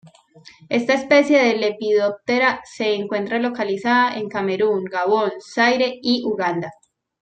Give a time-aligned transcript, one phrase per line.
[0.69, 6.71] Esta especie de Lepidoptera se encuentra localizada en Camerún, Gabón, Zaire y Uganda.